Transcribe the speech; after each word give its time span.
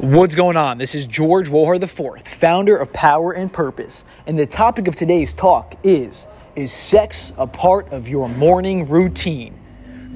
What's 0.00 0.36
going 0.36 0.56
on? 0.56 0.78
This 0.78 0.94
is 0.94 1.06
George 1.06 1.48
Wohar 1.48 1.82
IV, 1.82 2.24
founder 2.24 2.76
of 2.76 2.92
Power 2.92 3.32
and 3.32 3.52
Purpose. 3.52 4.04
And 4.28 4.38
the 4.38 4.46
topic 4.46 4.86
of 4.86 4.94
today's 4.94 5.34
talk 5.34 5.74
is 5.82 6.28
Is 6.54 6.70
sex 6.70 7.32
a 7.36 7.48
part 7.48 7.92
of 7.92 8.06
your 8.06 8.28
morning 8.28 8.88
routine? 8.88 9.58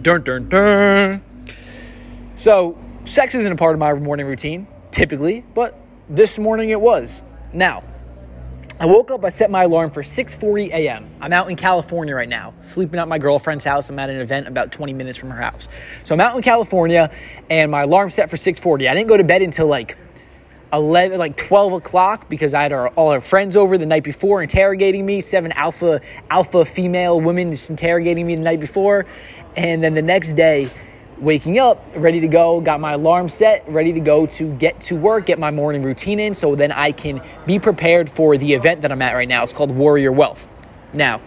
Dun 0.00 0.22
dun 0.22 0.48
dun. 0.48 1.22
So, 2.36 2.78
sex 3.06 3.34
isn't 3.34 3.50
a 3.50 3.56
part 3.56 3.74
of 3.74 3.80
my 3.80 3.92
morning 3.94 4.24
routine, 4.26 4.68
typically, 4.92 5.44
but 5.52 5.76
this 6.08 6.38
morning 6.38 6.70
it 6.70 6.80
was. 6.80 7.20
Now, 7.52 7.82
I 8.82 8.86
woke 8.86 9.12
up, 9.12 9.24
I 9.24 9.28
set 9.28 9.48
my 9.48 9.62
alarm 9.62 9.92
for 9.92 10.02
6:40 10.02 10.70
a.m. 10.70 11.08
I'm 11.20 11.32
out 11.32 11.48
in 11.48 11.54
California 11.54 12.16
right 12.16 12.28
now, 12.28 12.52
sleeping 12.62 12.98
at 12.98 13.06
my 13.06 13.16
girlfriend's 13.16 13.62
house. 13.64 13.88
I'm 13.88 13.98
at 14.00 14.10
an 14.10 14.16
event 14.16 14.48
about 14.48 14.72
20 14.72 14.92
minutes 14.92 15.16
from 15.16 15.30
her 15.30 15.40
house. 15.40 15.68
So 16.02 16.16
I'm 16.16 16.20
out 16.20 16.34
in 16.34 16.42
California 16.42 17.08
and 17.48 17.70
my 17.70 17.82
alarm 17.82 18.10
set 18.10 18.28
for 18.28 18.36
6:40. 18.36 18.88
I 18.88 18.94
didn't 18.94 19.06
go 19.06 19.16
to 19.16 19.22
bed 19.22 19.40
until 19.40 19.68
like 19.68 19.96
11 20.72 21.16
like 21.16 21.36
12 21.36 21.74
o'clock 21.74 22.28
because 22.28 22.54
I 22.54 22.62
had 22.62 22.72
our, 22.72 22.88
all 22.88 23.10
our 23.10 23.20
friends 23.20 23.56
over 23.56 23.78
the 23.78 23.86
night 23.86 24.02
before 24.02 24.42
interrogating 24.42 25.06
me, 25.06 25.20
seven 25.20 25.52
alpha 25.52 26.00
alpha 26.28 26.64
female 26.64 27.20
women 27.20 27.52
just 27.52 27.70
interrogating 27.70 28.26
me 28.26 28.34
the 28.34 28.42
night 28.42 28.58
before. 28.58 29.06
And 29.54 29.80
then 29.80 29.94
the 29.94 30.02
next 30.02 30.32
day 30.32 30.72
waking 31.22 31.60
up, 31.60 31.86
ready 31.94 32.18
to 32.18 32.26
go, 32.26 32.60
got 32.60 32.80
my 32.80 32.94
alarm 32.94 33.28
set, 33.28 33.64
ready 33.68 33.92
to 33.92 34.00
go 34.00 34.26
to 34.26 34.52
get 34.54 34.80
to 34.82 34.96
work, 34.96 35.26
get 35.26 35.38
my 35.38 35.52
morning 35.52 35.82
routine 35.82 36.18
in 36.18 36.34
so 36.34 36.56
then 36.56 36.72
I 36.72 36.90
can 36.90 37.22
be 37.46 37.60
prepared 37.60 38.10
for 38.10 38.36
the 38.36 38.52
event 38.52 38.82
that 38.82 38.90
I'm 38.90 39.00
at 39.00 39.14
right 39.14 39.28
now. 39.28 39.44
It's 39.44 39.52
called 39.52 39.70
Warrior 39.70 40.10
Wealth. 40.10 40.48
Now, 40.92 41.20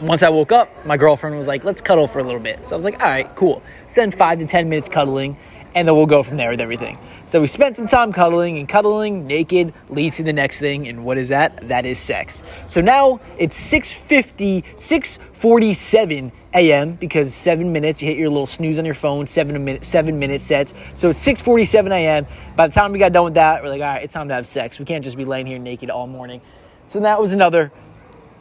once 0.00 0.22
I 0.22 0.28
woke 0.28 0.52
up, 0.52 0.86
my 0.86 0.96
girlfriend 0.96 1.36
was 1.36 1.48
like, 1.48 1.64
let's 1.64 1.80
cuddle 1.80 2.06
for 2.06 2.20
a 2.20 2.22
little 2.22 2.40
bit. 2.40 2.64
So 2.64 2.74
I 2.74 2.76
was 2.76 2.84
like, 2.84 3.02
all 3.02 3.08
right, 3.08 3.34
cool. 3.34 3.60
Spend 3.88 4.14
five 4.14 4.38
to 4.38 4.46
10 4.46 4.68
minutes 4.68 4.88
cuddling 4.88 5.36
and 5.76 5.86
then 5.86 5.94
we'll 5.94 6.06
go 6.06 6.22
from 6.22 6.38
there 6.38 6.50
with 6.50 6.60
everything. 6.60 6.98
So 7.26 7.38
we 7.38 7.46
spent 7.46 7.76
some 7.76 7.86
time 7.86 8.10
cuddling, 8.10 8.56
and 8.58 8.66
cuddling 8.66 9.26
naked 9.26 9.74
leads 9.90 10.16
to 10.16 10.22
the 10.22 10.32
next 10.32 10.58
thing, 10.58 10.88
and 10.88 11.04
what 11.04 11.18
is 11.18 11.28
that? 11.28 11.68
That 11.68 11.84
is 11.84 11.98
sex. 11.98 12.42
So 12.66 12.80
now 12.80 13.20
it's 13.36 13.60
6.50, 13.72 14.64
6.47 14.76 16.32
a.m. 16.54 16.92
because 16.92 17.34
seven 17.34 17.74
minutes, 17.74 18.00
you 18.00 18.08
hit 18.08 18.16
your 18.16 18.30
little 18.30 18.46
snooze 18.46 18.78
on 18.78 18.86
your 18.86 18.94
phone, 18.94 19.26
seven 19.26 19.62
minute, 19.62 19.84
seven 19.84 20.18
minute 20.18 20.40
sets. 20.40 20.72
So 20.94 21.10
it's 21.10 21.24
6.47 21.24 21.90
a.m. 21.92 22.26
By 22.56 22.68
the 22.68 22.74
time 22.74 22.92
we 22.92 22.98
got 22.98 23.12
done 23.12 23.24
with 23.24 23.34
that, 23.34 23.62
we're 23.62 23.68
like, 23.68 23.82
all 23.82 23.88
right, 23.88 24.02
it's 24.02 24.14
time 24.14 24.28
to 24.28 24.34
have 24.34 24.46
sex. 24.46 24.78
We 24.78 24.86
can't 24.86 25.04
just 25.04 25.18
be 25.18 25.26
laying 25.26 25.44
here 25.44 25.58
naked 25.58 25.90
all 25.90 26.06
morning. 26.06 26.40
So 26.86 27.00
that 27.00 27.20
was 27.20 27.32
another 27.32 27.70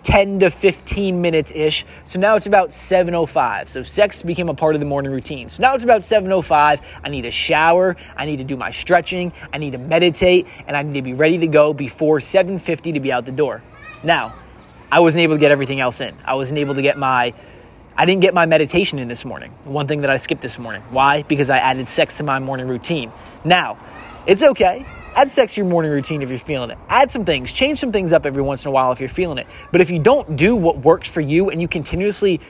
10 0.05 0.39
to 0.39 0.51
15 0.51 1.19
minutes 1.19 1.51
ish. 1.53 1.83
So 2.03 2.19
now 2.19 2.35
it's 2.35 2.45
about 2.45 2.69
7:05. 2.69 3.67
So 3.67 3.81
sex 3.81 4.21
became 4.21 4.49
a 4.49 4.53
part 4.53 4.75
of 4.75 4.79
the 4.79 4.85
morning 4.85 5.11
routine. 5.11 5.49
So 5.49 5.63
now 5.63 5.73
it's 5.73 5.83
about 5.83 6.03
7:05. 6.03 6.79
I 7.03 7.09
need 7.09 7.25
a 7.25 7.31
shower, 7.31 7.97
I 8.15 8.25
need 8.25 8.37
to 8.37 8.43
do 8.43 8.55
my 8.55 8.69
stretching, 8.69 9.33
I 9.51 9.57
need 9.57 9.71
to 9.71 9.79
meditate, 9.79 10.47
and 10.67 10.77
I 10.77 10.83
need 10.83 10.93
to 10.93 11.01
be 11.01 11.13
ready 11.13 11.39
to 11.39 11.47
go 11.47 11.73
before 11.73 12.19
7:50 12.19 12.93
to 12.93 12.99
be 12.99 13.11
out 13.11 13.25
the 13.25 13.31
door. 13.31 13.63
Now, 14.03 14.33
I 14.91 14.99
wasn't 14.99 15.23
able 15.23 15.35
to 15.35 15.39
get 15.39 15.51
everything 15.51 15.79
else 15.79 15.99
in. 15.99 16.13
I 16.23 16.35
wasn't 16.35 16.59
able 16.59 16.75
to 16.75 16.83
get 16.83 16.97
my 16.97 17.33
I 17.97 18.05
didn't 18.05 18.21
get 18.21 18.33
my 18.33 18.45
meditation 18.45 18.99
in 18.99 19.07
this 19.07 19.23
morning. 19.23 19.51
One 19.63 19.87
thing 19.87 20.01
that 20.01 20.09
I 20.09 20.17
skipped 20.17 20.41
this 20.41 20.59
morning. 20.59 20.83
Why? 20.91 21.23
Because 21.23 21.49
I 21.49 21.59
added 21.59 21.87
sex 21.87 22.17
to 22.17 22.23
my 22.23 22.39
morning 22.39 22.67
routine. 22.67 23.09
Now, 23.45 23.77
it's 24.27 24.43
okay. 24.43 24.85
Add 25.15 25.31
sex 25.31 25.53
to 25.53 25.61
your 25.61 25.69
morning 25.69 25.91
routine 25.91 26.21
if 26.21 26.29
you're 26.29 26.37
feeling 26.37 26.71
it. 26.71 26.77
Add 26.89 27.09
some 27.09 27.23
things, 27.23 27.53
change 27.53 27.79
some 27.79 27.93
things 27.93 28.11
up 28.11 28.25
every 28.25 28.41
once 28.41 28.65
in 28.65 28.69
a 28.69 28.71
while 28.71 28.91
if 28.91 28.99
you're 28.99 29.07
feeling 29.07 29.37
it. 29.37 29.47
But 29.71 29.79
if 29.79 29.89
you 29.89 29.97
don't 29.97 30.35
do 30.35 30.57
what 30.57 30.79
works 30.79 31.09
for 31.09 31.21
you 31.21 31.49
and 31.49 31.61
you 31.61 31.69
continuously 31.69 32.41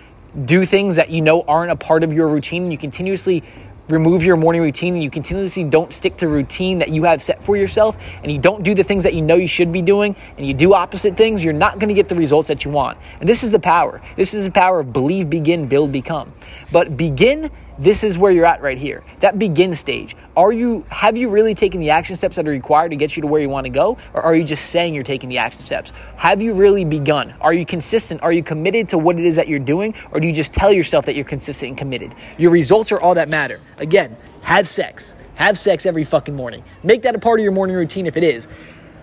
do 0.45 0.66
things 0.66 0.95
that 0.95 1.11
you 1.11 1.21
know 1.21 1.43
aren't 1.43 1.71
a 1.71 1.75
part 1.75 2.03
of 2.03 2.11
your 2.11 2.27
routine 2.27 2.63
and 2.63 2.71
you 2.71 2.80
continuously 2.80 3.43
remove 3.88 4.23
your 4.23 4.36
morning 4.36 4.63
routine 4.63 4.95
and 4.95 5.03
you 5.03 5.11
continuously 5.11 5.63
don't 5.63 5.93
stick 5.93 6.17
to 6.17 6.27
routine 6.27 6.80
that 6.80 6.89
you 6.89 7.03
have 7.03 7.21
set 7.21 7.43
for 7.43 7.55
yourself 7.55 7.95
and 8.23 8.31
you 8.31 8.39
don't 8.39 8.63
do 8.63 8.73
the 8.73 8.83
things 8.83 9.03
that 9.03 9.13
you 9.13 9.21
know 9.21 9.36
you 9.36 9.47
should 9.47 9.71
be 9.71 9.83
doing 9.83 10.16
and 10.38 10.47
you 10.47 10.53
do 10.53 10.73
opposite 10.73 11.16
things, 11.16 11.43
you're 11.43 11.53
not 11.53 11.77
going 11.77 11.89
to 11.89 11.93
get 11.93 12.09
the 12.09 12.16
results 12.16 12.47
that 12.47 12.66
you 12.66 12.71
want. 12.71 12.97
And 13.19 13.30
this 13.30 13.43
is 13.43 13.52
the 13.52 13.59
power. 13.59 14.02
This 14.15 14.33
is 14.33 14.43
the 14.43 14.52
power 14.52 14.80
of 14.80 14.92
believe, 14.92 15.30
begin, 15.30 15.67
build, 15.67 15.92
become. 15.92 16.33
But 16.71 16.98
begin 16.98 17.52
this 17.77 18.03
is 18.03 18.17
where 18.17 18.31
you're 18.31 18.45
at 18.45 18.61
right 18.61 18.77
here. 18.77 19.03
That 19.19 19.37
begin 19.37 19.73
stage. 19.73 20.15
Are 20.37 20.52
you 20.52 20.86
have 20.89 21.17
you 21.17 21.30
really 21.30 21.53
taken 21.55 21.81
the 21.81 21.89
action 21.89 22.15
steps 22.15 22.36
that 22.37 22.47
are 22.47 22.52
required 22.52 22.89
to 22.89 22.95
get 22.95 23.15
you 23.15 23.21
to 23.21 23.27
where 23.27 23.41
you 23.41 23.49
want 23.49 23.65
to 23.65 23.69
go 23.69 23.97
or 24.13 24.21
are 24.21 24.36
you 24.36 24.43
just 24.43 24.67
saying 24.67 24.93
you're 24.93 25.03
taking 25.03 25.30
the 25.30 25.37
action 25.37 25.61
steps? 25.61 25.91
Have 26.15 26.41
you 26.41 26.53
really 26.53 26.86
begun? 26.86 27.33
Are 27.41 27.53
you 27.53 27.65
consistent? 27.65 28.21
Are 28.21 28.31
you 28.31 28.43
committed 28.43 28.89
to 28.89 28.97
what 28.97 29.19
it 29.19 29.25
is 29.25 29.36
that 29.36 29.47
you're 29.47 29.59
doing 29.59 29.93
or 30.11 30.19
do 30.19 30.27
you 30.27 30.33
just 30.33 30.53
tell 30.53 30.71
yourself 30.71 31.05
that 31.05 31.15
you're 31.15 31.25
consistent 31.25 31.69
and 31.69 31.77
committed? 31.77 32.15
Your 32.37 32.52
results 32.52 32.91
are 32.91 32.99
all 32.99 33.15
that 33.15 33.30
matter. 33.30 33.59
Again, 33.80 34.15
have 34.43 34.67
sex. 34.67 35.15
Have 35.36 35.57
sex 35.57 35.86
every 35.86 36.03
fucking 36.03 36.36
morning. 36.36 36.63
Make 36.83 37.02
that 37.02 37.15
a 37.15 37.19
part 37.19 37.39
of 37.39 37.43
your 37.43 37.52
morning 37.52 37.75
routine 37.75 38.05
if 38.05 38.15
it 38.15 38.23
is. 38.23 38.47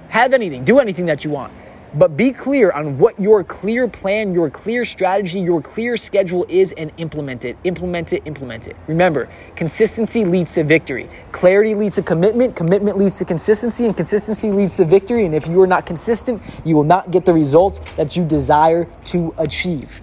Have 0.08 0.32
anything. 0.32 0.64
Do 0.64 0.78
anything 0.78 1.06
that 1.06 1.24
you 1.24 1.30
want. 1.30 1.52
But 1.94 2.16
be 2.16 2.32
clear 2.32 2.70
on 2.70 2.96
what 2.98 3.20
your 3.20 3.44
clear 3.44 3.86
plan, 3.86 4.32
your 4.32 4.48
clear 4.48 4.84
strategy, 4.84 5.40
your 5.40 5.60
clear 5.60 5.96
schedule 5.98 6.46
is 6.48 6.72
and 6.72 6.90
implement 6.96 7.44
it. 7.44 7.58
Implement 7.64 8.14
it, 8.14 8.22
implement 8.24 8.66
it. 8.66 8.76
Remember, 8.86 9.28
consistency 9.56 10.24
leads 10.24 10.54
to 10.54 10.64
victory. 10.64 11.06
Clarity 11.32 11.74
leads 11.74 11.96
to 11.96 12.02
commitment. 12.02 12.56
Commitment 12.56 12.96
leads 12.96 13.18
to 13.18 13.26
consistency, 13.26 13.84
and 13.84 13.94
consistency 13.94 14.50
leads 14.50 14.76
to 14.78 14.86
victory. 14.86 15.26
And 15.26 15.34
if 15.34 15.46
you 15.46 15.60
are 15.60 15.66
not 15.66 15.84
consistent, 15.84 16.42
you 16.64 16.76
will 16.76 16.84
not 16.84 17.10
get 17.10 17.26
the 17.26 17.34
results 17.34 17.80
that 17.96 18.16
you 18.16 18.24
desire 18.24 18.88
to 19.06 19.34
achieve. 19.36 20.00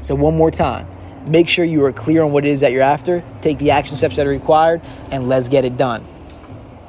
So, 0.00 0.14
one 0.14 0.36
more 0.36 0.52
time 0.52 0.86
make 1.26 1.48
sure 1.48 1.64
you 1.64 1.84
are 1.84 1.92
clear 1.92 2.22
on 2.22 2.32
what 2.32 2.44
it 2.46 2.50
is 2.50 2.60
that 2.60 2.72
you're 2.72 2.80
after, 2.80 3.22
take 3.42 3.58
the 3.58 3.70
action 3.70 3.96
steps 3.96 4.16
that 4.16 4.26
are 4.26 4.30
required, 4.30 4.80
and 5.10 5.28
let's 5.28 5.48
get 5.48 5.64
it 5.64 5.76
done 5.76 6.02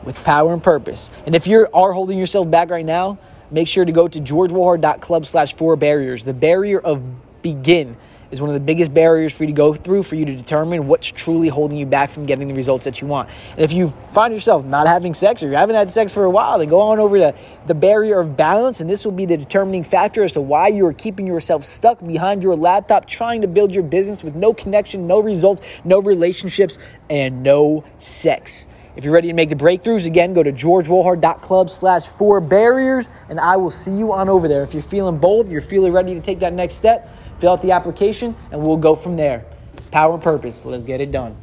with 0.03 0.23
power 0.23 0.53
and 0.53 0.63
purpose. 0.63 1.11
And 1.25 1.35
if 1.35 1.45
you 1.45 1.67
are 1.73 1.91
holding 1.91 2.17
yourself 2.17 2.49
back 2.49 2.69
right 2.69 2.85
now, 2.85 3.17
make 3.51 3.67
sure 3.67 3.85
to 3.85 3.91
go 3.91 4.07
to 4.07 4.19
georgewohar.club 4.19 5.25
slash 5.25 5.55
four 5.55 5.75
barriers. 5.75 6.25
The 6.25 6.33
barrier 6.33 6.79
of 6.79 7.01
begin 7.41 7.95
is 8.31 8.39
one 8.39 8.49
of 8.49 8.53
the 8.53 8.59
biggest 8.59 8.93
barriers 8.93 9.35
for 9.35 9.43
you 9.43 9.47
to 9.47 9.53
go 9.53 9.73
through 9.73 10.03
for 10.03 10.15
you 10.15 10.25
to 10.25 10.35
determine 10.35 10.87
what's 10.87 11.07
truly 11.07 11.47
holding 11.47 11.77
you 11.77 11.85
back 11.85 12.09
from 12.09 12.25
getting 12.25 12.47
the 12.47 12.53
results 12.53 12.85
that 12.85 13.01
you 13.01 13.07
want. 13.07 13.29
And 13.51 13.59
if 13.59 13.73
you 13.73 13.89
find 14.09 14.33
yourself 14.33 14.65
not 14.65 14.87
having 14.87 15.13
sex 15.13 15.41
or 15.41 15.47
you 15.47 15.55
haven't 15.55 15.75
had 15.75 15.89
sex 15.89 16.13
for 16.13 16.25
a 16.25 16.29
while, 16.29 16.59
then 16.59 16.69
go 16.69 16.79
on 16.79 16.99
over 16.99 17.17
to 17.17 17.35
the 17.65 17.73
barrier 17.73 18.19
of 18.19 18.37
balance, 18.37 18.81
and 18.81 18.89
this 18.89 19.03
will 19.05 19.11
be 19.11 19.25
the 19.25 19.37
determining 19.37 19.83
factor 19.83 20.23
as 20.23 20.33
to 20.33 20.41
why 20.41 20.67
you 20.67 20.85
are 20.85 20.93
keeping 20.93 21.25
yourself 21.25 21.63
stuck 21.63 22.05
behind 22.05 22.43
your 22.43 22.55
laptop 22.55 23.07
trying 23.07 23.41
to 23.41 23.47
build 23.47 23.73
your 23.73 23.83
business 23.83 24.23
with 24.23 24.35
no 24.35 24.53
connection, 24.53 25.07
no 25.07 25.19
results, 25.19 25.61
no 25.83 25.99
relationships, 25.99 26.77
and 27.09 27.41
no 27.41 27.83
sex. 27.97 28.67
If 28.99 29.05
you're 29.05 29.13
ready 29.13 29.29
to 29.29 29.33
make 29.33 29.47
the 29.47 29.55
breakthroughs, 29.55 30.05
again, 30.05 30.33
go 30.33 30.43
to 30.43 30.51
georgewohar.club 30.51 31.69
slash 31.69 32.09
four 32.09 32.41
barriers, 32.41 33.07
and 33.29 33.39
I 33.39 33.55
will 33.55 33.69
see 33.69 33.93
you 33.93 34.11
on 34.11 34.27
over 34.27 34.49
there. 34.49 34.61
If 34.61 34.73
you're 34.73 34.83
feeling 34.83 35.19
bold, 35.19 35.47
you're 35.47 35.61
feeling 35.61 35.93
ready 35.93 36.15
to 36.15 36.19
take 36.19 36.39
that 36.39 36.51
next 36.51 36.73
step, 36.73 37.09
fill 37.39 37.53
out 37.53 37.61
the 37.61 37.71
application, 37.71 38.35
and 38.51 38.61
we'll 38.61 38.75
go 38.75 38.95
from 38.95 39.15
there. 39.15 39.45
Power 39.93 40.15
and 40.15 40.21
purpose. 40.21 40.65
Let's 40.65 40.83
get 40.83 40.99
it 40.99 41.13
done. 41.13 41.37